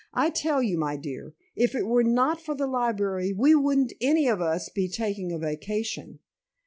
[0.15, 4.27] "I tell you, my dear, if it were not for the library we wouldn't any
[4.27, 6.17] of us be taking a vacation.